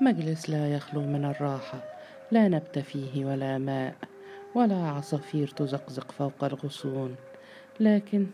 مجلس 0.00 0.50
لا 0.50 0.74
يخلو 0.74 1.00
من 1.00 1.24
الراحة 1.24 1.78
لا 2.30 2.48
نبت 2.48 2.78
فيه 2.78 3.24
ولا 3.24 3.58
ماء 3.58 3.94
ولا 4.54 4.76
عصافير 4.76 5.48
تزقزق 5.48 6.12
فوق 6.12 6.44
الغصون. 6.44 7.16
لكن 7.80 8.26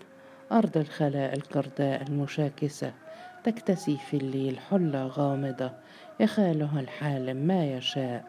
أرض 0.53 0.77
الخلاء 0.77 1.35
الجرداء 1.35 2.03
المشاكسة 2.03 2.93
تكتسي 3.45 3.97
في 3.97 4.17
الليل 4.17 4.59
حلة 4.59 5.07
غامضة 5.07 5.71
يخالها 6.21 6.81
الحالم 6.81 7.37
ما 7.37 7.65
يشاء. 7.65 8.25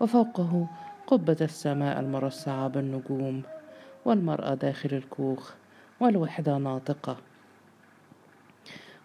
وفوقه 0.00 0.66
قبة 1.06 1.36
السماء 1.40 2.00
المرصعة 2.00 2.68
بالنجوم 2.68 3.42
والمرأة 4.04 4.54
داخل 4.54 4.90
الكوخ 4.92 5.54
والوحدة 6.00 6.58
ناطقة 6.58 7.16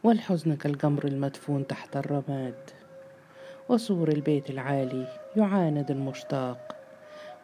والحزن 0.04 0.56
كالجمر 0.56 1.06
المدفون 1.06 1.68
تحت 1.68 1.98
الرماد. 1.98 2.81
وسور 3.72 4.08
البيت 4.08 4.50
العالي 4.50 5.08
يعاند 5.36 5.92
المشتاق. 5.92 6.76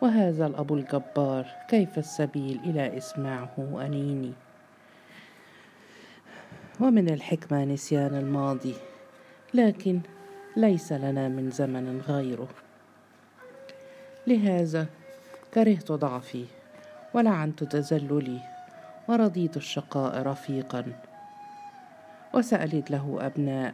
وهذا 0.01 0.47
الأب 0.47 0.73
الجبار 0.73 1.45
كيف 1.67 1.97
السبيل 1.97 2.59
إلى 2.63 2.97
إسماعه 2.97 3.55
أنيني؟ 3.85 4.33
ومن 6.79 7.09
الحكمة 7.09 7.63
نسيان 7.63 8.15
الماضي 8.15 8.73
لكن 9.53 9.99
ليس 10.57 10.91
لنا 10.91 11.27
من 11.27 11.51
زمن 11.51 12.01
غيره. 12.07 12.49
لهذا 14.27 14.85
كرهت 15.53 15.91
ضعفي 15.91 16.45
ولعنت 17.13 17.63
تذللي 17.63 18.39
ورضيت 19.07 19.57
الشقاء 19.57 20.21
رفيقا. 20.21 20.85
وسألت 22.33 22.91
له 22.91 23.17
أبناء 23.21 23.73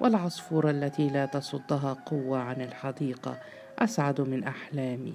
والعصفورة 0.00 0.70
التي 0.70 1.08
لا 1.08 1.26
تصدها 1.26 1.92
قوة 1.92 2.38
عن 2.38 2.60
الحديقة 2.60 3.38
أسعد 3.78 4.20
من 4.20 4.44
أحلامي. 4.44 5.14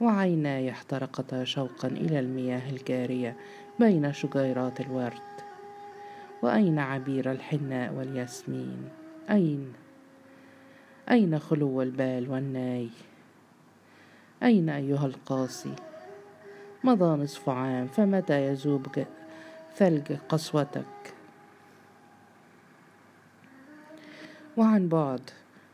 وعيناي 0.00 0.70
احترقتا 0.70 1.44
شوقا 1.44 1.88
إلى 1.88 2.20
المياه 2.20 2.70
الجارية 2.70 3.36
بين 3.80 4.12
شجيرات 4.12 4.80
الورد. 4.80 5.34
وأين 6.42 6.78
عبير 6.78 7.30
الحناء 7.30 7.92
والياسمين؟ 7.92 8.88
أين؟ 9.30 9.72
أين 11.10 11.38
خلو 11.38 11.82
البال 11.82 12.30
والناي؟ 12.30 12.88
أين 14.42 14.68
أيها 14.68 15.06
القاسي 15.06 15.74
مضى 16.84 17.22
نصف 17.22 17.48
عام 17.48 17.86
فمتى 17.86 18.46
يذوب 18.46 18.86
ثلج 19.76 20.12
قسوتك؟ 20.28 21.13
وعن 24.56 24.88
بعد 24.88 25.20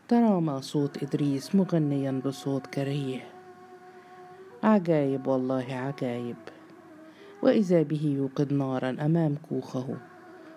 ترامى 0.08 0.62
صوت 0.62 1.02
إدريس 1.02 1.54
مغنيا 1.54 2.22
بصوت 2.24 2.66
كريه. 2.66 3.20
عجايب 4.62 5.26
والله 5.26 5.66
عجايب. 5.70 6.36
وإذا 7.42 7.82
به 7.82 8.16
يوقد 8.18 8.52
نارا 8.52 8.96
أمام 9.00 9.36
كوخه 9.48 9.96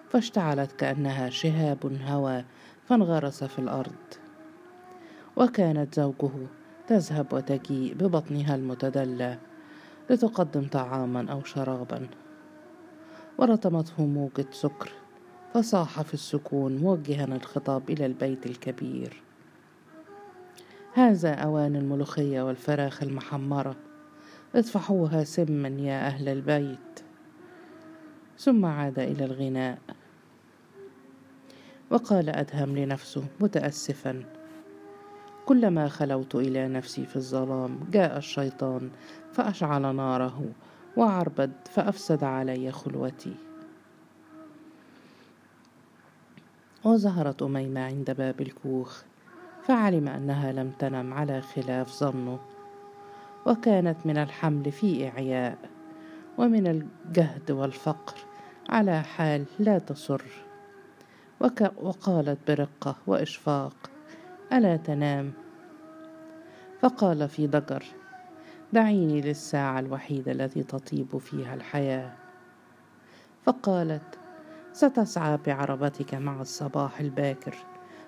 فاشتعلت 0.09 0.71
كأنها 0.71 1.29
شهاب 1.29 1.99
هوى 2.05 2.45
فانغرس 2.85 3.43
في 3.43 3.59
الأرض. 3.59 4.03
وكانت 5.37 5.95
زوجه 5.95 6.31
تذهب 6.87 7.33
وتجيء 7.33 7.93
ببطنها 7.93 8.55
المتدلى 8.55 9.37
لتقدم 10.09 10.67
طعاما 10.67 11.31
أو 11.31 11.43
شرابا. 11.43 12.07
ورطمته 13.37 14.05
موجة 14.05 14.47
سكر 14.51 15.02
فصاح 15.53 16.01
في 16.01 16.13
السكون 16.13 16.77
موجها 16.77 17.25
الخطاب 17.25 17.89
إلى 17.89 18.05
البيت 18.05 18.45
الكبير. 18.45 19.21
هذا 20.93 21.33
أوان 21.33 21.75
الملوخية 21.75 22.41
والفراخ 22.41 23.03
المحمرة. 23.03 23.75
اطفحوها 24.55 25.23
سما 25.23 25.67
يا 25.67 26.07
أهل 26.07 26.29
البيت. 26.29 26.99
ثم 28.37 28.65
عاد 28.65 28.99
إلى 28.99 29.25
الغناء. 29.25 29.77
وقال 31.91 32.29
أدهم 32.29 32.77
لنفسه 32.77 33.23
متأسفا 33.39 34.23
كلما 35.45 35.87
خلوت 35.87 36.35
إلى 36.35 36.67
نفسي 36.67 37.05
في 37.05 37.15
الظلام 37.15 37.79
جاء 37.91 38.17
الشيطان 38.17 38.89
فأشعل 39.33 39.95
ناره 39.95 40.45
وعربد 40.97 41.51
فأفسد 41.65 42.23
علي 42.23 42.71
خلوتي. 42.71 43.52
وظهرت 46.85 47.41
أميمة 47.41 47.81
عند 47.81 48.11
باب 48.11 48.41
الكوخ 48.41 49.01
فعلم 49.63 50.07
أنها 50.07 50.51
لم 50.51 50.71
تنم 50.71 51.13
على 51.13 51.41
خلاف 51.41 51.99
ظنه. 51.99 52.39
وكانت 53.45 53.97
من 54.05 54.17
الحمل 54.17 54.71
في 54.71 55.07
إعياء 55.07 55.57
ومن 56.37 56.67
الجهد 56.67 57.51
والفقر 57.51 58.13
على 58.69 59.03
حال 59.03 59.45
لا 59.59 59.79
تسر 59.79 60.23
وك 61.41 61.71
وقالت 61.81 62.51
برقة 62.51 62.95
وإشفاق 63.07 63.75
ألا 64.53 64.77
تنام؟ 64.77 65.33
فقال 66.81 67.29
في 67.29 67.47
ضجر 67.47 67.85
دعيني 68.73 69.21
للساعة 69.21 69.79
الوحيدة 69.79 70.31
التي 70.31 70.63
تطيب 70.63 71.17
فيها 71.17 71.53
الحياة. 71.53 72.11
فقالت 73.43 74.19
ستسعى 74.73 75.37
بعربتك 75.45 76.13
مع 76.13 76.41
الصباح 76.41 76.99
الباكر 76.99 77.55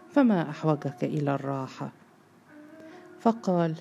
فما 0.10 0.50
أحوجك 0.50 1.04
إلى 1.04 1.36
الراحة؟ 1.36 1.90
فقال 3.20 3.76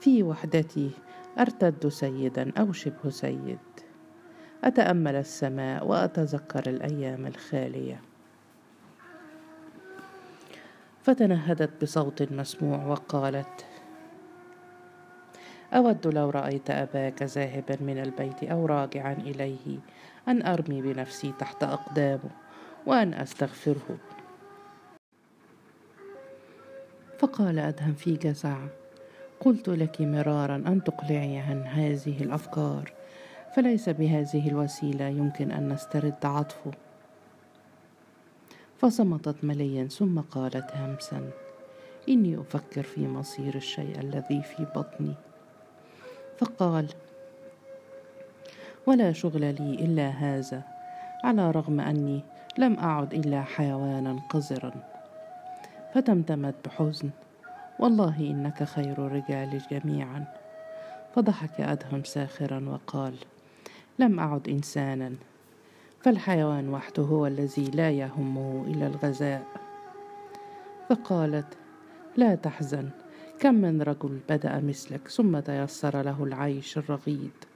في 0.00 0.22
وحدتي 0.22 0.90
أرتد 1.38 1.88
سيدا 1.88 2.52
أو 2.58 2.72
شبه 2.72 3.10
سيد. 3.10 3.58
أتأمل 4.64 5.16
السماء 5.16 5.86
وأتذكر 5.86 6.70
الأيام 6.70 7.26
الخالية. 7.26 8.00
فتنهدت 11.02 11.82
بصوت 11.82 12.32
مسموع 12.32 12.86
وقالت 12.86 13.66
أود 15.72 16.06
لو 16.06 16.30
رأيت 16.30 16.70
أباك 16.70 17.22
ذاهبا 17.22 17.76
من 17.80 17.98
البيت 17.98 18.44
أو 18.44 18.66
راجعا 18.66 19.12
إليه 19.12 19.78
أن 20.28 20.46
أرمي 20.46 20.82
بنفسي 20.82 21.32
تحت 21.38 21.62
اقدامه 21.62 22.30
وأن 22.86 23.14
أستغفره. 23.14 23.98
فقال 27.18 27.58
أدهم 27.58 27.94
في 27.94 28.14
جزع 28.14 28.56
قلت 29.40 29.68
لك 29.68 30.00
مرارا 30.00 30.56
أن 30.56 30.84
تقلعي 30.84 31.38
عن 31.38 31.62
هذه 31.62 32.22
الأفكار 32.22 32.92
فليس 33.56 33.88
بهذه 33.88 34.48
الوسيلة 34.48 35.04
يمكن 35.04 35.50
أن 35.50 35.68
نسترد 35.72 36.26
عطفه. 36.26 36.70
فصمتت 38.78 39.44
مليا 39.44 39.86
ثم 39.86 40.20
قالت 40.20 40.70
همسا 40.74 41.30
إني 42.08 42.40
أفكر 42.40 42.82
في 42.82 43.08
مصير 43.08 43.54
الشيء 43.54 44.00
الذي 44.00 44.42
في 44.42 44.66
بطني. 44.76 45.14
فقال 46.38 46.88
ولا 48.88 49.12
شغل 49.12 49.40
لي 49.40 49.74
إلا 49.74 50.08
هذا 50.08 50.62
على 51.24 51.50
رغم 51.50 51.80
أني 51.80 52.20
لم 52.58 52.78
أعد 52.78 53.14
إلا 53.14 53.42
حيوانا 53.42 54.18
قذرا. 54.30 54.72
فتمتمت 55.94 56.54
بحزن. 56.64 57.10
والله 57.78 58.20
إنك 58.20 58.64
خير 58.64 59.06
الرجال 59.06 59.60
جميعا. 59.70 60.24
فضحك 61.14 61.60
أدهم 61.60 62.04
ساخرا 62.04 62.68
وقال 62.68 63.14
لم 63.98 64.20
أعد 64.20 64.48
انسانا. 64.48 65.12
فالحيوان 66.00 66.68
وحده 66.68 67.02
هو 67.02 67.26
الذي 67.26 67.64
لا 67.64 67.90
يهمه 67.90 68.64
إلا 68.66 68.86
الغذاء. 68.86 69.42
فقالت 70.88 71.54
لا 72.16 72.34
تحزن. 72.34 72.88
كم 73.40 73.54
من 73.54 73.82
رجل 73.82 74.18
بدأ 74.28 74.60
مثلك 74.60 75.08
ثم 75.08 75.38
تيسر 75.38 76.02
له 76.02 76.24
العيش 76.24 76.78
الرغيد. 76.78 77.47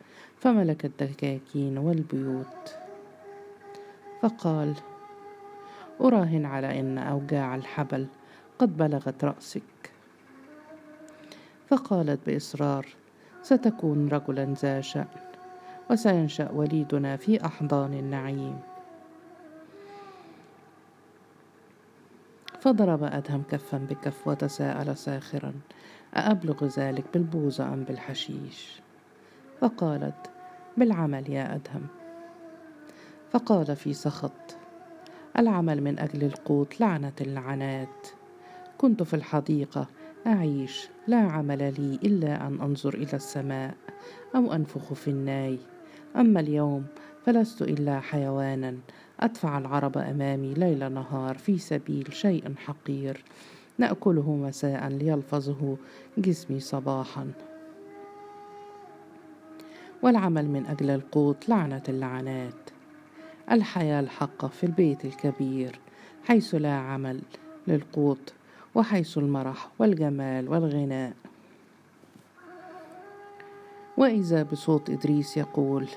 فملك 0.43 0.85
الدكاكين 0.85 1.79
والبيوت. 1.79 2.77
فقال 4.23 4.75
أراهن 6.01 6.47
على 6.47 6.81
إن 6.81 6.99
أوجاع 6.99 7.55
الحبل 7.55 8.07
قد 8.59 8.77
بلغت 8.77 9.25
رأسك. 9.25 9.93
فقالت 11.69 12.21
بإصرار 12.27 12.87
ستكون 13.43 14.09
رجلا 14.09 14.55
ذا 14.55 14.81
شأن 14.81 15.07
وسينشأ 15.91 16.51
وليدنا 16.51 17.17
في 17.17 17.47
أحضان 17.47 17.95
النعيم. 17.95 18.61
فضرب 22.61 23.03
أدهم 23.03 23.43
كفا 23.51 23.79
بكف 23.79 24.29
وتساءل 24.29 24.97
ساخرا 24.97 25.53
أأبلغ 26.17 26.65
ذلك 26.65 27.05
بالبوزة 27.15 27.75
أم 27.75 27.85
بالحشيش؟ 27.85 28.83
فقالت 29.61 30.32
بالعمل 30.77 31.31
يا 31.31 31.55
أدهم. 31.55 31.87
فقال 33.31 33.77
في 33.77 33.93
سخط 33.93 34.57
العمل 35.39 35.81
من 35.81 35.99
أجل 35.99 36.25
القوت 36.25 36.81
لعنة 36.81 37.13
اللعنات 37.21 38.09
كنت 38.79 39.03
في 39.03 39.15
الحديقة 39.15 39.87
أعيش 40.27 40.89
لا 41.07 41.17
عمل 41.17 41.59
لي 41.59 41.99
إلا 42.05 42.47
أن 42.47 42.61
أنظر 42.61 42.95
إلى 42.95 43.13
السماء 43.13 43.75
أو 44.35 44.53
أنفخ 44.53 44.93
في 44.93 45.09
الناي. 45.09 45.59
أما 46.17 46.41
اليوم 46.41 46.85
فلست 47.27 47.63
إلا 47.63 48.01
حيوانا 48.01 48.77
أدفع 49.21 49.59
العرب 49.59 49.99
أمامي 49.99 50.55
ليل 50.55 50.93
نهار 50.93 51.39
في 51.39 51.59
سبيل 51.59 52.13
شيء 52.13 52.55
حقير. 52.57 53.25
نأكله 53.79 54.35
مساء 54.35 54.89
ليلفظه 54.89 55.77
جسمي 56.19 56.61
صباحا. 56.61 57.33
والعمل 60.03 60.49
من 60.49 60.67
أجل 60.67 60.91
القوت 60.91 61.49
لعنة 61.49 61.83
اللعنات. 61.89 62.71
الحياة 63.51 64.01
الحقة 64.01 64.49
في 64.49 64.67
البيت 64.67 65.05
الكبير 65.05 65.81
حيث 66.25 66.55
لا 66.55 66.75
عمل 66.75 67.21
للقوت 67.67 68.33
وحيث 68.75 69.19
المرح 69.19 69.69
والجمال 69.79 70.49
والغناء 70.49 71.13
وإذا 73.97 74.43
بصوت 74.43 74.91
إدريس 74.91 75.37
يقول 75.37 75.89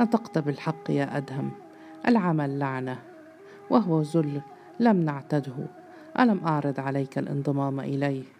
نطقت 0.00 0.38
بالحق 0.38 0.90
يا 0.90 1.16
أدهم 1.16 1.50
العمل 2.08 2.58
لعنة 2.58 2.98
وهو 3.70 4.02
ذل 4.02 4.40
لم 4.80 4.96
نعتده 4.96 5.66
ألم 6.18 6.40
أعرض 6.46 6.80
عليك 6.80 7.18
الانضمام 7.18 7.80
إليه؟ 7.80 8.35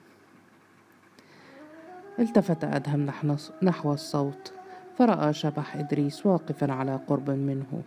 التفت 2.18 2.64
أدهم 2.64 3.10
نحو 3.62 3.92
الصوت 3.92 4.52
فرأى 4.98 5.32
شبح 5.32 5.76
إدريس 5.76 6.26
واقفا 6.26 6.72
على 6.72 7.00
قرب 7.08 7.30
منه. 7.30 7.82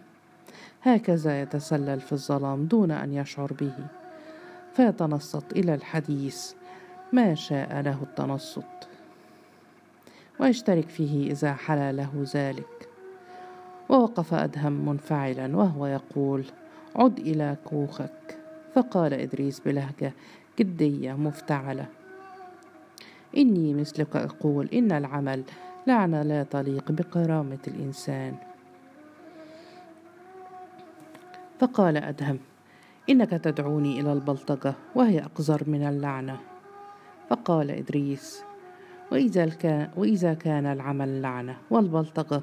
هكذا 0.84 1.42
يتسلل 1.42 2.00
في 2.00 2.12
الظلام 2.12 2.66
دون 2.66 2.92
أن 2.92 3.14
يشعر 3.14 3.54
به. 3.54 3.74
فيتنصت 4.74 5.52
إلى 5.52 5.74
الحديث 5.74 6.54
ما 7.14 7.36
شاء 7.36 7.82
له 7.82 7.98
التنصت. 8.04 8.88
ويشترك 10.40 10.90
فيه 10.90 11.32
إذا 11.32 11.54
حلا 11.54 11.92
له 11.92 12.26
ذلك. 12.36 12.90
ووقف 13.90 14.34
أدهم 14.34 14.90
منفعلا 14.90 15.58
وهو 15.58 15.86
يقول 15.86 16.46
عد 16.96 17.20
إلى 17.20 17.58
كوخك. 17.66 18.38
فقال 18.76 19.14
إدريس 19.14 19.60
بلهجة 19.60 20.14
جدية 20.60 21.14
مفتعلة 21.14 21.86
إني 23.38 23.74
مثلك 23.74 24.16
أقول 24.16 24.70
إن 24.74 24.92
العمل 24.92 25.44
لعنة 25.88 26.22
لا 26.24 26.44
تليق 26.44 26.92
بكرامة 26.92 27.60
الإنسان. 27.68 28.36
فقال 31.60 31.98
أدهم 31.98 32.40
إنك 33.10 33.30
تدعوني 33.30 34.00
إلى 34.00 34.14
البلطجة 34.14 34.74
وهي 34.96 35.20
أقذر 35.20 35.64
من 35.68 35.88
اللعنة. 35.88 36.40
فقال 37.30 37.72
إدريس 37.72 38.44
وإذا 39.12 39.46
كان, 39.46 39.90
وإذا 39.96 40.34
كان 40.34 40.66
العمل 40.66 41.22
لعنة 41.22 41.58
والبلطجة 41.70 42.42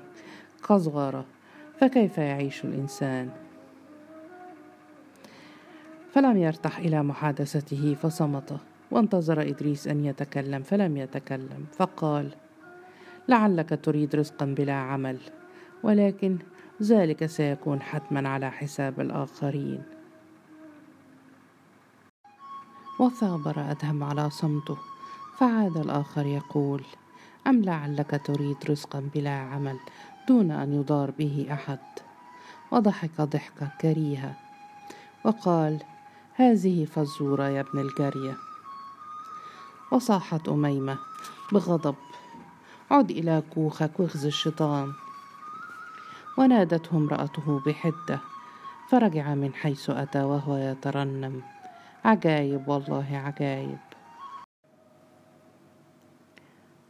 قذغرة 0.63 1.25
فكيف 1.81 2.19
يعيش 2.19 2.65
الإنسان؟ 2.65 3.31
فلم 6.13 6.37
يرتح 6.37 6.79
إلى 6.79 7.03
محادثته 7.03 7.97
فصمت. 8.03 8.61
وانتظر 8.91 9.43
إدريس 9.43 9.89
أن 9.89 10.05
يتكلم 10.05 10.63
فلم 10.63 10.97
يتكلم 10.97 11.67
فقال 11.73 12.31
لعلك 13.29 13.81
تريد 13.83 14.17
رزقا 14.17 14.47
بلا 14.47 14.73
عمل 14.73 15.19
ولكن 15.83 16.39
ذلك 16.83 17.27
سيكون 17.27 17.83
حتما 17.83 18.29
على 18.29 18.51
حساب 18.51 19.01
الآخرين. 19.01 19.83
وثابر 23.01 23.71
أدهم 23.71 24.05
على 24.05 24.31
صمته 24.31 24.79
فعاد 25.39 25.77
الآخر 25.77 26.27
يقول 26.27 26.83
أم 27.47 27.63
لعلك 27.63 28.21
تريد 28.25 28.57
رزقا 28.71 29.11
بلا 29.15 29.31
عمل 29.31 29.79
دون 30.29 30.51
أن 30.51 30.73
يضار 30.73 31.11
به 31.11 31.47
أحد؟ 31.53 31.79
وضحك 32.73 33.21
ضحكة 33.21 33.69
كريهة 33.81 34.35
وقال 35.25 35.83
هذه 36.35 36.85
فزورة 36.85 37.49
يا 37.49 37.61
ابن 37.61 37.79
الجارية. 37.79 38.46
وصاحت 39.97 40.49
أميمة 40.49 40.99
بغضب. 41.53 41.95
عد 42.91 43.11
إلى 43.11 43.43
كوخك 43.55 44.01
واخز 44.01 44.27
الشيطان. 44.27 44.93
ونادته 46.39 46.97
امرأته 46.97 47.61
بحدة 47.67 48.21
فرجع 48.91 49.35
من 49.35 49.55
حيث 49.55 49.91
أتى 49.91 50.23
وهو 50.23 50.57
يترنم. 50.57 51.43
عجايب 52.05 52.69
والله 52.69 53.07
عجايب. 53.25 53.79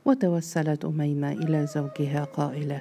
وتوسلت 0.04 0.84
أميمة 0.84 1.32
إلى 1.32 1.66
زوجها 1.66 2.24
قائلة 2.24 2.80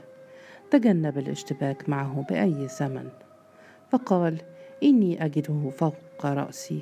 تجنب 0.72 1.18
الاشتباك 1.18 1.90
معه 1.90 2.26
بأي 2.30 2.68
ثمن 2.68 3.10
فقال 3.92 4.42
إني 4.84 5.26
أجده 5.26 5.70
فوق 5.70 6.26
رأسي 6.26 6.82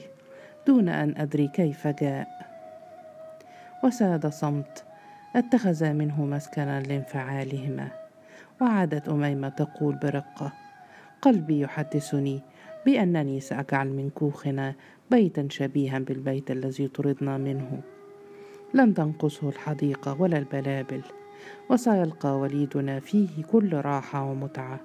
دون 0.67 0.89
أن 0.89 1.13
أدري 1.17 1.47
كيف 1.47 1.87
جاء. 1.87 2.52
وساد 3.83 4.27
صمت 4.27 4.83
اتخذا 5.35 5.93
منه 5.93 6.25
مسكنا 6.25 6.81
لانفعالهما. 6.81 7.87
وعادت 8.61 9.09
أميمة 9.09 9.49
تقول 9.49 9.95
برقة 9.95 10.53
قلبي 11.21 11.59
يحدثني 11.59 12.41
بأنني 12.85 13.39
سأجعل 13.39 13.87
من 13.87 14.09
كوخنا 14.09 14.75
بيتا 15.11 15.47
شبيها 15.49 15.99
بالبيت 15.99 16.51
الذي 16.51 16.87
طردنا 16.87 17.37
منه. 17.37 17.81
لن 18.73 18.93
تنقصه 18.93 19.49
الحديقة 19.49 20.21
ولا 20.21 20.37
البلابل 20.37 21.01
وسيلقى 21.69 22.39
وليدنا 22.39 22.99
فيه 22.99 23.43
كل 23.51 23.73
راحة 23.73 24.23
ومتعة. 24.23 24.79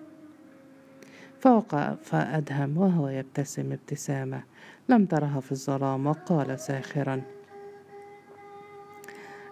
فوقف 1.41 2.15
أدهم 2.15 2.79
وهو 2.79 3.09
يبتسم 3.09 3.73
ابتسامة 3.73 4.43
لم 4.89 5.05
ترها 5.07 5.41
في 5.41 5.53
الظلام 5.53 6.07
وقال 6.07 6.61
ساخرا 6.61 7.23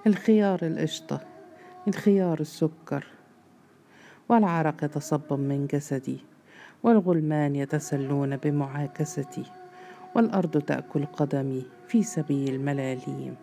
الخيار 0.07 0.59
القشطة 0.63 1.21
الخيار 1.89 2.41
السكر 2.41 3.07
والعرق 4.29 4.85
يتصبب 4.85 5.41
من 5.41 5.67
جسدي 5.67 6.19
والغلمان 6.83 7.57
يتسلون 7.57 8.37
بمعاكستي 8.37 9.45
والأرض 10.17 10.63
تأكل 10.63 11.07
قدمي 11.07 11.67
في 11.89 12.03
سبيل 12.03 12.55
الملاليم. 12.55 13.37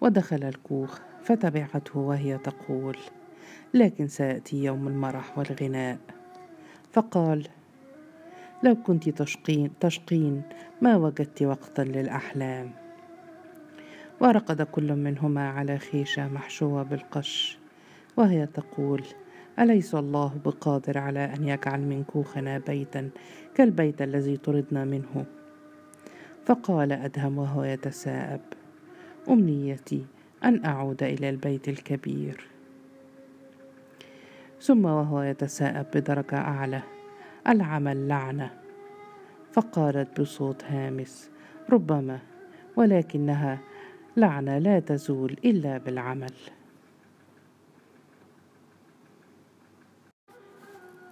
ودخل 0.00 0.44
الكوخ 0.44 0.98
فتبعته 1.22 1.98
وهي 1.98 2.38
تقول 2.38 2.96
لكن 3.74 4.08
سيأتي 4.08 4.64
يوم 4.64 4.88
المرح 4.88 5.38
والغناء 5.38 5.98
فقال 6.92 7.48
لو 8.62 8.74
كنت 8.74 9.08
تشقين, 9.08 9.70
تشقين 9.80 10.42
ما 10.82 10.96
وجدت 10.96 11.42
وقتا 11.42 11.82
للأحلام 11.82 12.87
ورقد 14.20 14.62
كل 14.62 14.92
منهما 14.92 15.50
على 15.50 15.78
خيشة 15.78 16.28
محشوة 16.28 16.82
بالقش. 16.82 17.58
وهي 18.16 18.46
تقول 18.46 19.04
أليس 19.58 19.94
الله 19.94 20.32
بقادر 20.44 20.98
على 20.98 21.24
أن 21.24 21.48
يجعل 21.48 21.80
من 21.80 22.04
كوخنا 22.04 22.58
بيتا 22.58 23.10
كالبيت 23.54 24.02
الذي 24.02 24.36
طردنا 24.36 24.84
منه؟ 24.84 25.24
فقال 26.44 26.92
أدهم 26.92 27.38
وهو 27.38 27.64
يتساءب 27.64 28.40
أمنيتي 29.28 30.06
أن 30.44 30.64
أعود 30.64 31.02
إلى 31.02 31.28
البيت 31.28 31.68
الكبير. 31.68 32.46
ثم 34.60 34.84
وهو 34.84 35.22
يتساءب 35.22 35.86
بدرجة 35.94 36.36
أعلى 36.36 36.82
العمل 37.48 38.08
لعنة 38.08 38.50
فقالت 39.52 40.20
بصوت 40.20 40.64
هامس 40.64 41.30
ربما 41.70 42.18
ولكنها 42.76 43.58
لعنة 44.18 44.58
لا 44.58 44.80
تزول 44.80 45.36
إلا 45.44 45.78
بالعمل. 45.78 46.32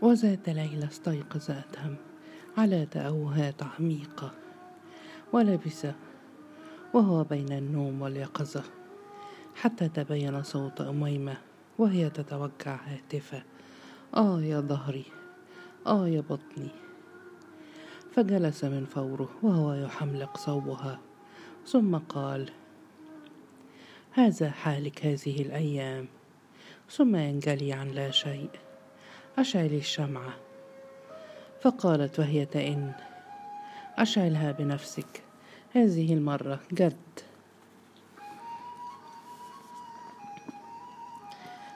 وذات 0.02 0.48
ليلة 0.48 0.86
استيقظ 0.86 1.50
أدهم 1.50 1.96
على 2.58 2.86
تأوهات 2.86 3.62
عميقة 3.62 4.30
ولبس 5.32 5.86
وهو 6.94 7.25
بين 7.25 7.52
النوم 7.52 8.02
واليقظة 8.02 8.62
حتى 9.54 9.88
تبين 9.88 10.42
صوت 10.42 10.80
أميمة 10.80 11.36
وهي 11.78 12.10
تتوجع 12.10 12.76
هاتفة. 12.86 13.42
آه 14.16 14.40
يا 14.42 14.60
ظهري 14.60 15.04
آه 15.86 16.08
يا 16.08 16.20
بطني. 16.20 16.70
فجلس 18.12 18.64
من 18.64 18.84
فوره 18.84 19.28
وهو 19.42 19.75
يحملق 19.75 20.36
صوبها 20.36 21.00
ثم 21.66 21.96
قال 21.96 22.50
هذا 24.16 24.50
حالك 24.50 25.06
هذه 25.06 25.42
الأيام. 25.42 26.08
ثم 26.90 27.16
ينجلي 27.16 27.73
عن 27.73 27.88
لا 27.88 28.11
شيء. 28.11 28.50
أشعلي 29.38 29.78
الشمعة 29.78 30.35
فقالت 31.61 32.18
وهي 32.18 32.44
تئن 32.44 32.92
أشعلها 33.99 34.52
بنفسك. 34.52 35.23
هذه 35.75 36.14
المرة 36.14 36.61
جد 36.73 37.20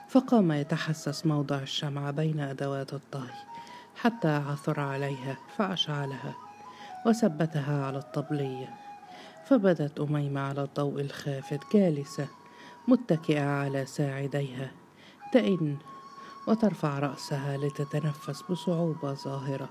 فقام 0.09 0.51
يتحسس 0.51 1.25
موضع 1.25 1.59
الشمعة 1.59 2.11
بين 2.11 2.39
أدوات 2.39 2.93
الطهي 2.93 3.45
حتى 3.95 4.27
عثر 4.27 4.79
عليها 4.79 5.37
فأشعلها 5.57 6.35
وثبتها 7.05 7.85
على 7.85 7.97
الطبلية. 7.97 8.80
فبدت 9.45 9.99
أميمة 9.99 10.41
على 10.41 10.63
الضوء 10.63 11.01
الخافت 11.01 11.73
جالسة 11.73 12.27
متكئة 12.87 13.45
على 13.45 13.85
ساعديها. 13.85 14.71
تئن 15.33 15.77
وترفع 16.47 16.99
رأسها 16.99 17.57
لتتنفس 17.57 18.41
بصعوبة 18.49 19.13
ظاهرة. 19.13 19.69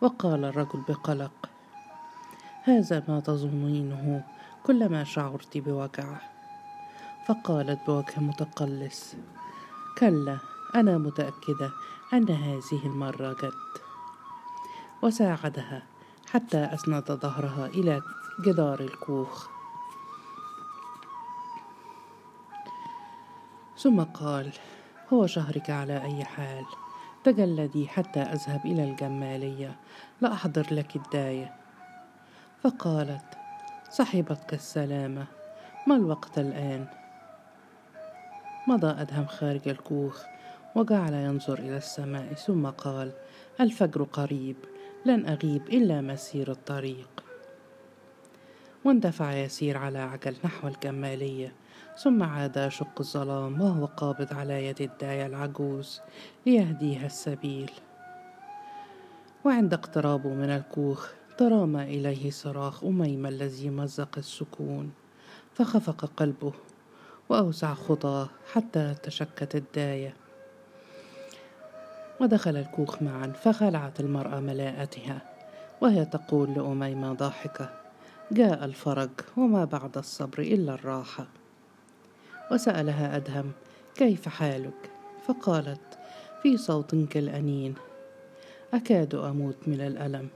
وقال 0.00 0.44
الرجل 0.44 0.80
بقلق 0.88 1.50
هذا 2.62 3.02
ما 3.08 3.20
تظنينه 3.20 4.24
كلما 4.66 5.04
شعرت 5.04 5.58
بوجع 5.58 6.20
فقالت 7.26 7.80
بوجه 7.86 8.20
متقلص 8.20 9.14
كلا 9.98 10.38
أنا 10.74 10.98
متأكدة 10.98 11.70
أن 12.12 12.30
هذه 12.30 12.86
المرة 12.86 13.32
جد. 13.32 13.52
وساعدها 15.02 15.82
حتى 16.30 16.58
اسند 16.58 17.12
ظهرها 17.12 17.66
إلى 17.66 18.02
جدار 18.40 18.80
الكوخ. 18.80 19.48
ثم 23.78 24.02
قال 24.02 24.52
هو 25.12 25.26
شهرك 25.26 25.70
على 25.70 26.02
أي 26.02 26.24
حال. 26.24 26.64
تجلدي 27.24 27.88
حتى 27.88 28.20
أذهب 28.20 28.66
إلى 28.66 28.84
الجمالية. 28.84 29.76
لاحضر 30.20 30.66
لك 30.70 30.96
الداية. 30.96 31.56
فقالت 32.62 33.38
صحبتك 33.90 34.54
السلامة. 34.54 35.26
ما 35.86 35.96
الوقت 35.96 36.38
الآن؟ 36.38 36.86
مضى 38.68 38.86
أدهم 38.86 39.26
خارج 39.26 39.68
الكوخ 39.68 40.22
وجعل 40.74 41.14
ينظر 41.14 41.58
إلى 41.58 41.76
السماء 41.76 42.34
ثم 42.34 42.66
قال 42.66 43.12
الفجر 43.60 44.02
قريب. 44.02 44.56
لن 45.06 45.26
أغيب 45.26 45.68
إلا 45.68 46.00
مسير 46.00 46.50
الطريق. 46.50 47.25
واندفع 48.86 49.32
يسير 49.32 49.78
على 49.78 49.98
عجل 49.98 50.36
نحو 50.44 50.68
الجمالية 50.68 51.52
ثم 52.02 52.22
عاد 52.22 52.56
يشق 52.56 53.00
الظلام 53.00 53.60
وهو 53.60 53.84
قابض 53.86 54.34
على 54.34 54.66
يد 54.66 54.82
الداية 54.82 55.26
العجوز 55.26 56.00
ليهديها 56.46 57.06
السبيل. 57.06 57.70
وعند 59.44 59.74
اقترابه 59.74 60.28
من 60.28 60.50
الكوخ 60.50 61.12
ترامى 61.38 61.82
إليه 61.82 62.30
صراخ 62.30 62.84
أميمة 62.84 63.28
الذي 63.28 63.70
مزق 63.70 64.18
السكون 64.18 64.90
فخفق 65.54 66.04
قلبه 66.16 66.52
وأوسع 67.28 67.74
خطاه 67.74 68.28
حتى 68.52 68.94
تشكت 69.02 69.56
الداية. 69.56 70.14
ودخل 72.20 72.56
الكوخ 72.56 73.02
معا 73.02 73.26
فخلعت 73.26 74.00
المرأة 74.00 74.40
ملاءتها 74.40 75.22
وهي 75.80 76.04
تقول 76.04 76.54
لأميمة 76.54 77.12
ضاحكة 77.12 77.85
جاء 78.32 78.64
الفرج 78.64 79.10
وما 79.36 79.64
بعد 79.64 79.98
الصبر 79.98 80.38
إلا 80.38 80.74
الراحة. 80.74 81.26
وسألها 82.52 83.16
أدهم 83.16 83.52
كيف 83.94 84.28
حالك؟ 84.28 84.90
فقالت 85.26 85.98
في 86.42 86.56
صوت 86.56 86.94
كالأنين. 86.94 87.74
أكاد 88.74 89.14
أموت 89.14 89.56
من 89.66 89.80
الألم. 89.80 90.28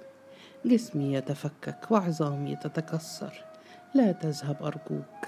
جسمي 0.64 1.14
يتفكك 1.14 1.90
وعظامي 1.90 2.56
تتكسر. 2.56 3.44
لا 3.94 4.12
تذهب 4.12 4.62
أرجوك. 4.62 5.26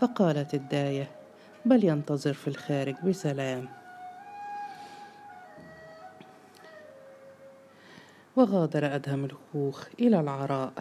فقالت 0.00 0.54
الداية 0.54 1.10
بل 1.64 1.84
ينتظر 1.84 2.32
في 2.32 2.48
الخارج 2.48 2.94
بسلام. 3.06 3.68
وغادر 8.36 8.94
أدهم 8.94 9.24
الكوخ 9.24 9.86
إلى 10.00 10.20
العراء. 10.20 10.72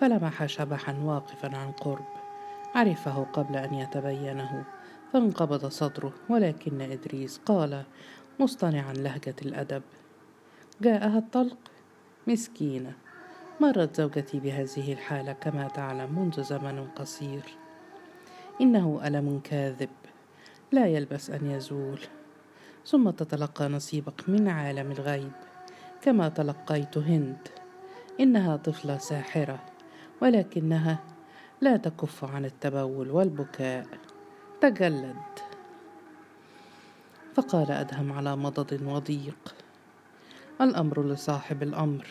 فلمح 0.00 0.46
شبحا 0.46 0.98
واقفا 1.04 1.56
عن 1.56 1.72
قرب. 1.72 2.06
عرفه 2.74 3.24
قبل 3.32 3.56
أن 3.56 3.74
يتبينه 3.74 4.64
فانقبض 5.12 5.66
صدره 5.66 6.12
ولكن 6.28 6.80
إدريس 6.80 7.40
قال 7.46 7.84
مصطنعا 8.40 8.92
لهجة 8.92 9.34
الأدب 9.42 9.82
جاءها 10.80 11.18
الطلق؟ 11.18 11.56
مسكينة. 12.26 12.92
مرت 13.60 13.96
زوجتي 13.96 14.40
بهذه 14.40 14.92
الحالة 14.92 15.32
كما 15.32 15.68
تعلم 15.68 16.18
منذ 16.18 16.42
زمن 16.42 16.86
قصير. 16.96 17.42
إنه 18.60 19.00
ألم 19.04 19.40
كاذب 19.44 19.90
لا 20.72 20.86
يلبس 20.86 21.30
أن 21.30 21.50
يزول. 21.50 22.00
ثم 22.86 23.10
تتلقى 23.10 23.68
نصيبك 23.68 24.28
من 24.28 24.48
عالم 24.48 24.92
الغيب 24.92 25.32
كما 26.02 26.28
تلقيت 26.28 26.98
هند. 26.98 27.48
إنها 28.20 28.56
طفلة 28.56 28.98
ساحرة. 28.98 29.75
ولكنها 30.22 30.98
لا 31.60 31.76
تكف 31.76 32.24
عن 32.24 32.44
التبول 32.44 33.10
والبكاء. 33.10 33.86
تجلد. 34.60 35.16
فقال 37.34 37.70
أدهم 37.70 38.12
على 38.12 38.36
مضض 38.36 38.82
وضيق. 38.82 39.54
الأمر 40.60 41.02
لصاحب 41.06 41.62
الأمر. 41.62 42.06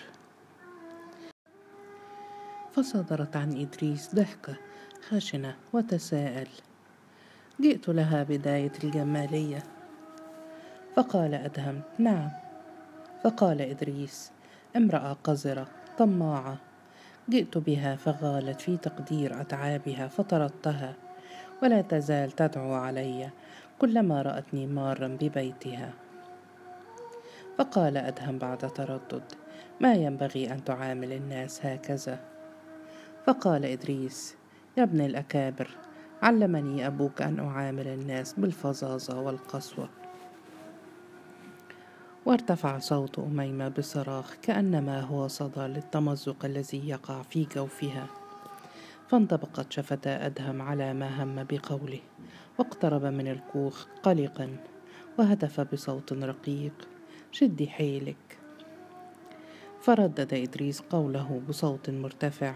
فصدرت 2.73 3.35
عن 3.35 3.61
إدريس 3.61 4.15
ضحكة 4.15 4.55
خشنة 5.09 5.55
وتساءل. 5.73 6.47
جئت 7.61 7.89
لها 7.89 8.23
بداية 8.23 8.71
الجمالية. 8.83 9.63
فقال 10.95 11.33
أدهم 11.33 11.81
نعم. 11.99 12.29
فقال 13.23 13.61
إدريس 13.61 14.31
امرأة 14.75 15.13
قذرة 15.13 15.67
طماعة. 15.97 16.64
جئت 17.29 17.57
بها 17.57 17.95
فغالت 17.95 18.61
في 18.61 18.77
تقدير 18.77 19.41
أتعابها 19.41 20.07
فطردتها 20.07 20.93
ولا 21.63 21.81
تزال 21.81 22.31
تدعو 22.31 22.73
علي 22.73 23.29
كلما 23.79 24.21
رأتني 24.21 24.67
مارا 24.67 25.07
ببيتها. 25.07 25.93
فقال 27.57 27.97
أدهم 27.97 28.37
بعد 28.37 28.57
تردد 28.57 29.23
ما 29.79 29.93
ينبغي 29.93 30.51
أن 30.51 30.63
تعامل 30.63 31.13
الناس 31.13 31.65
هكذا؟ 31.65 32.19
فقال 33.25 33.65
إدريس 33.65 34.35
يا 34.77 34.83
ابن 34.83 35.01
الأكابر 35.01 35.69
علمني 36.21 36.87
أبوك 36.87 37.21
أن 37.21 37.39
أعامل 37.39 37.87
الناس 37.87 38.33
بالفظاظة 38.33 39.19
والقسوة. 39.19 39.89
وارتفع 42.25 42.79
صوت 42.79 43.19
أميمة 43.19 43.67
بصراخ 43.67 44.35
كأنما 44.41 45.01
هو 45.01 45.27
صدى 45.27 45.61
للتمزق 45.61 46.45
الذي 46.45 46.89
يقع 46.89 47.21
في 47.21 47.47
جوفها. 47.55 48.07
فانطبقت 49.07 49.71
شفتا 49.71 50.25
أدهم 50.25 50.61
على 50.61 50.93
ما 50.93 51.23
هم 51.23 51.43
بقوله 51.43 51.99
واقترب 52.59 53.05
من 53.05 53.27
الكوخ 53.27 53.85
قلقا 54.03 54.57
وهتف 55.19 55.61
بصوت 55.61 56.13
رقيق 56.13 56.87
شدي 57.31 57.67
حيلك. 57.67 58.37
فردد 59.81 60.33
إدريس 60.33 60.81
قوله 60.81 61.41
بصوت 61.49 61.89
مرتفع 61.89 62.55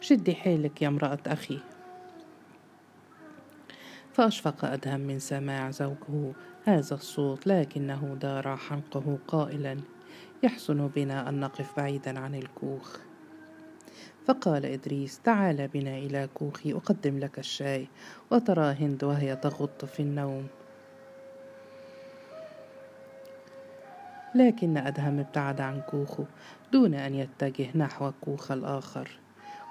شدي 0.00 0.34
حيلك 0.34 0.82
يا 0.82 0.88
امرأة 0.88 1.18
أخي. 1.26 1.58
فأشفق 4.12 4.64
أدهم 4.64 5.00
من 5.00 5.18
سماع 5.18 5.70
زوجه 5.70 6.32
هذا 6.64 6.94
الصوت 6.94 7.46
لكنه 7.46 8.16
دار 8.20 8.56
حنقه 8.56 9.18
قائلا 9.28 9.76
يحسن 10.42 10.88
بنا 10.88 11.28
أن 11.28 11.40
نقف 11.40 11.76
بعيدا 11.76 12.20
عن 12.20 12.34
الكوخ. 12.34 12.96
فقال 14.26 14.66
إدريس 14.66 15.20
تعال 15.20 15.68
بنا 15.68 15.98
إلى 15.98 16.28
كوخي 16.34 16.72
أقدم 16.72 17.18
لك 17.18 17.38
الشاي 17.38 17.88
وترى 18.30 18.72
هند 18.80 19.04
وهي 19.04 19.36
تغط 19.36 19.84
في 19.84 20.00
النوم. 20.00 20.46
لكن 24.34 24.76
أدهم 24.76 25.18
ابتعد 25.18 25.60
عن 25.60 25.80
كوخه 25.80 26.24
دون 26.72 26.94
أن 26.94 27.14
يتجه 27.14 27.66
نحو 27.74 28.08
الكوخ 28.08 28.50
الآخر 28.50 29.10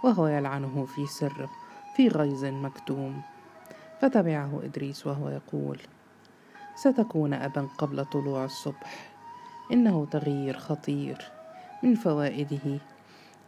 وهو 0.03 0.27
يلعنه 0.27 0.85
في 0.85 1.07
سر 1.07 1.49
في 1.95 2.07
غيظ 2.07 2.45
مكتوم. 2.45 3.21
فتبعه 4.01 4.59
إدريس 4.63 5.07
وهو 5.07 5.29
يقول 5.29 5.79
ستكون 6.75 7.33
أبا 7.33 7.67
قبل 7.77 8.05
طلوع 8.05 8.45
الصبح. 8.45 9.11
إنه 9.71 10.05
تغيير 10.11 10.57
خطير. 10.57 11.31
من 11.83 11.95
فوائده 11.95 12.79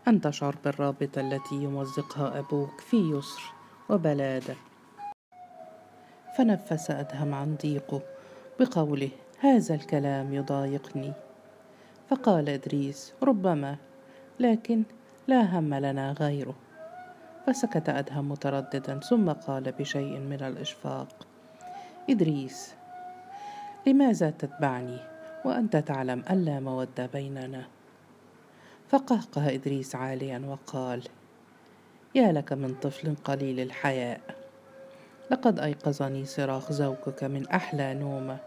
أن 0.08 0.22
تشعر 0.22 0.56
بالرابطة 0.66 1.22
التي 1.22 1.56
يمزقها 1.56 2.40
أبوك 2.40 2.82
في 2.82 2.98
يسر 2.98 3.42
وبلادة 3.90 4.56
فنفس 6.38 6.92
أدهم 6.92 7.34
عن 7.34 7.56
ضيقه 7.62 8.02
بقوله 8.60 9.10
هذا 9.40 9.76
الكلام 9.76 10.34
يضايقني. 10.34 11.14
فقال 12.10 12.50
إدريس 12.50 13.14
ربما 13.24 13.78
لكن 14.40 14.84
لا 15.28 15.60
هم 15.60 15.74
لنا 15.74 16.12
غيره. 16.12 16.56
فسكت 17.48 17.90
أدهم 17.90 18.30
مترددا 18.30 19.00
ثم 19.00 19.32
قال 19.32 19.72
بشيء 19.72 20.20
من 20.20 20.44
الإشفاق 20.44 21.28
إدريس 22.10 22.76
لماذا 23.88 24.30
تتبعني 24.30 24.98
وأنت 25.46 25.78
تعلم 25.78 26.24
أن 26.30 26.46
لا 26.46 26.60
مودة 26.60 27.06
بيننا؟ 27.06 27.64
فقهقه 28.88 29.54
إدريس 29.54 29.96
عاليا 29.96 30.42
وقال 30.48 31.04
يا 32.16 32.32
لك 32.32 32.54
من 32.54 32.76
طفل 32.76 33.16
قليل 33.16 33.60
الحياء. 33.60 34.22
لقد 35.32 35.60
أيقظني 35.60 36.26
صراخ 36.26 36.72
زوجك 36.72 37.24
من 37.24 37.48
أحلى 37.48 37.94
نومة 37.94 38.38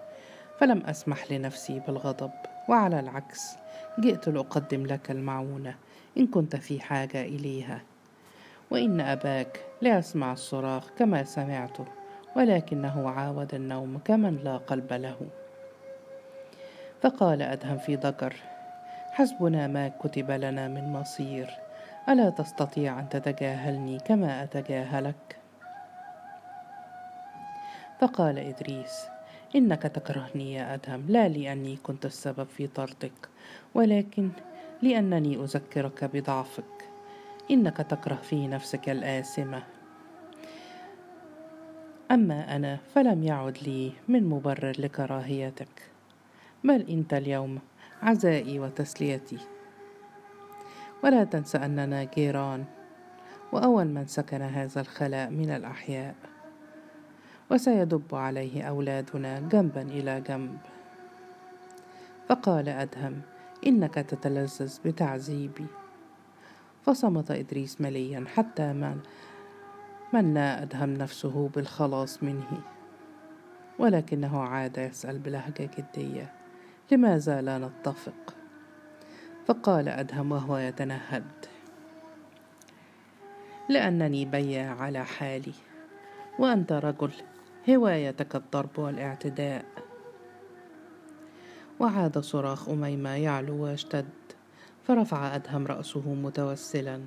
فلم 0.58 0.82
أسمح 0.86 1.32
لنفسي 1.32 1.80
بالغضب 1.86 2.30
وعلى 2.68 3.00
العكس 3.00 3.56
جئت 4.00 4.28
لأقدم 4.28 4.86
لك 4.86 5.10
المعونة 5.10 5.74
إن 6.18 6.26
كنت 6.26 6.56
في 6.56 6.80
حاجة 6.80 7.22
إليها. 7.22 7.82
وإن 8.70 9.00
أباك 9.00 9.64
لا 9.80 9.98
يسمع 9.98 10.32
الصراخ 10.32 10.90
كما 10.98 11.24
سمعته 11.24 11.84
ولكنه 12.36 13.10
عاود 13.10 13.54
النوم 13.54 13.98
كمن 14.04 14.36
لا 14.44 14.56
قلب 14.56 14.92
له. 14.92 15.16
فقال 17.02 17.42
أدهم 17.42 17.78
في 17.78 17.96
ضجر 17.96 18.34
حسبنا 19.12 19.66
ما 19.66 19.88
كتب 19.88 20.30
لنا 20.30 20.68
من 20.68 20.92
مصير 20.92 21.50
ألا 22.08 22.30
تستطيع 22.30 23.00
أن 23.00 23.08
تتجاهلني 23.08 23.98
كما 23.98 24.42
أتجاهلك؟ 24.42 25.36
فقال 28.00 28.38
إدريس 28.38 29.06
إنك 29.56 29.82
تكرهني 29.82 30.54
يا 30.54 30.74
أدهم 30.74 31.04
لا 31.08 31.28
لأني 31.28 31.76
كنت 31.76 32.06
السبب 32.06 32.46
في 32.46 32.66
طردك 32.66 33.28
ولكن 33.74 34.30
لأنني 34.82 35.36
أذكرك 35.36 36.04
بضعفك. 36.04 36.95
إنك 37.50 37.76
تكره 37.76 38.14
في 38.14 38.48
نفسك 38.48 38.88
الآثمة 38.88 39.62
أما 42.10 42.56
أنا 42.56 42.78
فلم 42.94 43.22
يعد 43.22 43.58
لي 43.62 43.92
من 44.08 44.28
مبرر 44.28 44.72
لكراهيتك. 44.78 45.82
بل 46.64 46.80
أنت 46.90 47.14
اليوم 47.14 47.58
عزائي 48.02 48.60
وتسليتي. 48.60 49.38
ولا 51.04 51.24
تنس 51.24 51.56
أننا 51.56 52.04
جيران 52.04 52.64
وأول 53.52 53.84
من 53.84 54.06
سكن 54.06 54.42
هذا 54.42 54.80
الخلاء 54.80 55.30
من 55.30 55.50
الأحياء. 55.50 56.14
وسيدب 57.50 58.14
عليه 58.14 58.62
أولادنا 58.62 59.40
جنبا 59.40 59.82
إلى 59.82 60.20
جنب. 60.20 60.58
فقال 62.28 62.68
أدهم 62.68 63.20
إنك 63.66 63.94
تتلذذ 63.94 64.78
بتعذيبي. 64.84 65.66
فصمت 66.86 67.30
إدريس 67.30 67.80
مليا 67.80 68.24
حتى 68.34 68.72
من 68.72 69.00
منى 70.12 70.62
أدهم 70.62 70.94
نفسه 70.94 71.50
بالخلاص 71.54 72.22
منه. 72.22 72.60
ولكنه 73.78 74.42
عاد 74.42 74.78
يسأل 74.78 75.18
بلهجة 75.18 75.70
جدية 75.78 76.32
لماذا 76.92 77.42
لا 77.42 77.58
نتفق؟ 77.58 78.34
فقال 79.46 79.88
أدهم 79.88 80.32
وهو 80.32 80.56
يتنهد 80.56 81.24
لأنني 83.68 84.24
بياع 84.24 84.82
على 84.82 85.04
حالي 85.04 85.54
وأنت 86.38 86.72
رجل 86.72 87.10
هوايتك 87.70 88.36
الضرب 88.36 88.78
والاعتداء. 88.78 89.64
وعاد 91.80 92.18
صراخ 92.18 92.68
أميمة 92.68 93.10
يعلو 93.10 93.64
ويشتد 93.64 94.25
فرفع 94.86 95.34
أدهم 95.34 95.66
رأسه 95.66 96.14
متوسلا. 96.14 97.00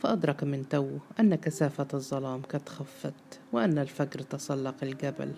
فأدرك 0.00 0.44
من 0.44 0.68
تو 0.68 0.98
أن 1.20 1.34
كثافة 1.34 1.88
الظلام 1.94 2.42
قد 2.42 2.68
خفت 2.68 3.40
وأن 3.52 3.78
الفجر 3.78 4.20
تسلق 4.20 4.74
الجبل. 4.82 5.32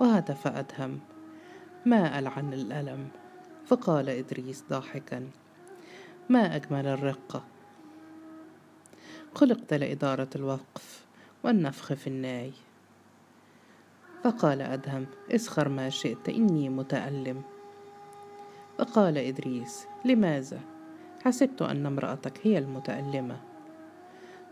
وهتف 0.00 0.46
أدهم. 0.46 1.00
ما 1.86 2.18
ألعن 2.18 2.52
الألم؟ 2.52 3.08
فقال 3.66 4.08
إدريس 4.08 4.64
ضاحكا. 4.70 5.30
ما 6.28 6.56
أجمل 6.56 6.86
الرقة 6.86 7.44
خلقت 9.34 9.74
لإدارة 9.74 10.28
الوقف 10.36 11.06
والنفخ 11.44 11.92
في 11.92 12.06
الناي. 12.06 12.52
فقال 14.24 14.62
أدهم. 14.62 15.06
اسخر 15.30 15.68
ما 15.68 15.90
شئت 15.90 16.28
إني 16.28 16.68
متألم. 16.68 17.42
فقال 18.78 19.18
إدريس 19.18 19.86
لماذا؟ 20.04 20.60
حسبت 21.24 21.62
أن 21.62 21.86
امرأتك 21.86 22.46
هي 22.46 22.58
المتألمة. 22.58 23.40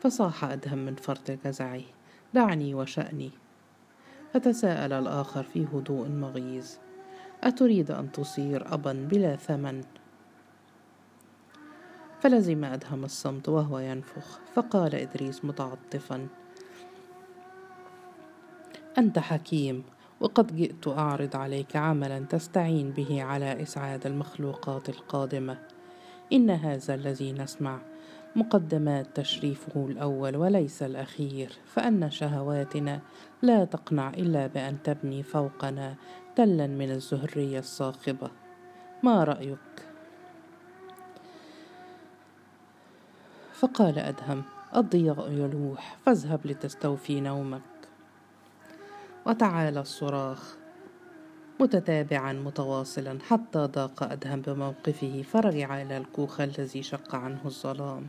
فصاح 0.01 0.45
أدهم 0.45 0.79
من 0.79 0.95
فرط 0.95 1.31
جزعه 1.31 1.83
دعني 2.35 2.75
وشأني. 2.75 3.31
فتساءل 4.35 4.93
الآخر 4.93 5.43
في 5.43 5.67
هدوء 5.73 6.09
مغيظ 6.09 6.71
أتريد 7.45 7.91
أن 7.91 8.13
تصير 8.13 8.75
أبا 8.75 8.93
بلا 8.93 9.37
ثمن؟ 9.37 9.85
فلزم 12.21 12.65
أدهم 12.65 13.05
الصمت 13.05 13.49
وهو 13.49 13.79
ينفخ 13.79 14.41
فقال 14.55 14.95
إدريس 14.95 15.45
متعطفا 15.45 16.29
أنت 18.99 19.19
حكيم. 19.19 19.85
وقد 20.21 20.57
جئت 20.57 20.89
أعرض 20.89 21.37
عليك 21.37 21.77
عملا 21.77 22.19
تستعين 22.19 22.91
به 22.91 23.23
على 23.23 23.63
إسعاد 23.63 24.07
المخلوقات 24.07 24.89
القادمة. 24.89 25.59
إن 26.33 26.51
هذا 26.51 26.95
الذي 26.95 27.33
نسمع 27.33 27.79
مقدمات 28.37 29.07
تشريفه 29.15 29.87
الأول 29.87 30.37
وليس 30.37 30.83
الأخير 30.83 31.53
فأن 31.67 32.11
شهواتنا 32.11 33.01
لا 33.43 33.65
تقنع 33.65 34.11
إلا 34.11 34.47
بأن 34.47 34.83
تبني 34.83 35.23
فوقنا 35.23 35.95
تلا 36.37 36.67
من 36.67 36.91
الزهرية 36.91 37.59
الصاخبة 37.59 38.31
ما 39.03 39.25
رأيك؟ 39.25 39.59
فقال 43.53 43.99
أدهم 43.99 44.43
الضياء 44.77 45.31
يلوح 45.31 45.97
فاذهب 46.05 46.47
لتستوفي 46.47 47.21
نومك. 47.21 47.76
وتعالى 49.27 49.81
الصراخ 49.81 50.57
متتابعا 51.61 52.33
متواصلا 52.33 53.19
حتى 53.29 53.59
ضاق 53.59 54.03
أدهم 54.03 54.41
بموقفه 54.41 55.23
فرجع 55.23 55.83
إلى 55.83 55.97
الكوخ 55.97 56.41
الذي 56.41 56.83
شق 56.83 57.15
عنه 57.15 57.41
الظلام. 57.45 58.07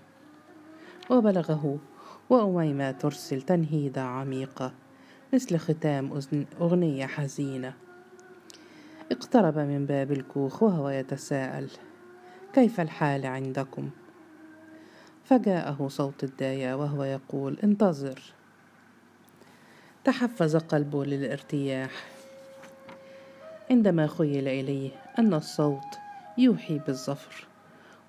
وبلغه 1.10 1.80
وأميمة 2.30 2.92
ترسل 2.92 3.42
تنهيدة 3.42 4.02
عميقة 4.02 4.74
مثل 5.34 5.58
ختام 5.58 6.20
أغنية 6.62 7.06
حزينة. 7.06 7.74
اقترب 9.12 9.58
من 9.58 9.86
باب 9.86 10.12
الكوخ 10.12 10.64
وهو 10.64 10.90
يتساءل 10.90 11.70
كيف 12.54 12.80
الحال 12.80 13.26
عندكم؟ 13.26 13.90
فجاءه 15.24 15.88
صوت 15.88 16.24
الداية 16.24 16.74
وهو 16.74 17.04
يقول 17.04 17.58
انتظر. 17.64 18.37
تحفز 20.08 20.56
قلبه 20.56 21.06
للارتياح. 21.06 21.92
عندما 23.72 24.08
خيل 24.08 24.48
إليه 24.48 24.92
أن 25.20 25.34
الصوت 25.34 25.98
يوحي 26.38 26.80
بالظفر 26.80 27.48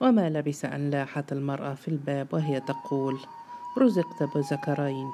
وما 0.00 0.30
لبث 0.30 0.64
أن 0.64 0.90
لاحت 0.90 1.32
المرأة 1.32 1.74
في 1.74 1.88
الباب 1.88 2.26
وهي 2.32 2.60
تقول 2.60 3.18
رزقت 3.78 4.22
بذكرين 4.22 5.10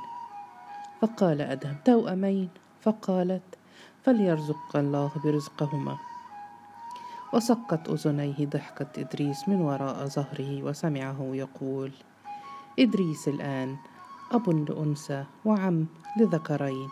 فقال 1.00 1.40
أدهم 1.40 1.76
توأمين 1.84 2.48
فقالت 2.82 3.42
فليرزق 4.02 4.76
الله 4.76 5.10
برزقهما. 5.24 5.98
وصكت 7.32 7.88
أذنيه 7.88 8.46
ضحكة 8.46 9.00
إدريس 9.00 9.48
من 9.48 9.60
وراء 9.60 10.06
ظهره 10.06 10.62
وسمعه 10.62 11.30
يقول 11.32 11.92
إدريس 12.78 13.28
الآن 13.28 13.76
أب 14.34 14.50
لأنثى 14.50 15.24
وعم 15.44 15.86
لذكرين. 16.16 16.90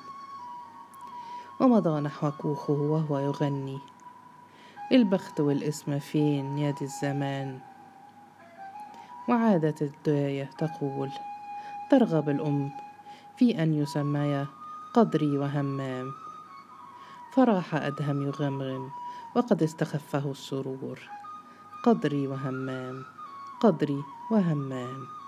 ومضى 1.61 2.01
نحو 2.01 2.31
كوخه 2.31 2.73
وهو 2.73 3.19
يغني. 3.19 3.79
البخت 4.93 5.41
والاسم 5.41 5.99
فين 5.99 6.59
يد 6.59 6.83
الزمان. 6.83 7.59
وعادت 9.29 9.83
الداية 9.83 10.51
تقول 10.59 11.11
ترغب 11.91 12.29
الأم 12.29 12.71
في 13.37 13.63
أن 13.63 13.75
يسميا 13.75 14.47
قدري 14.95 15.39
وهمام. 15.39 16.13
فراح 17.33 17.75
أدهم 17.75 18.23
يغمغم 18.23 18.91
وقد 19.35 19.63
استخفه 19.63 20.31
السرور. 20.31 20.99
قدري 21.85 22.27
وهمام 22.27 23.05
قدري 23.61 24.03
وهمام. 24.31 25.22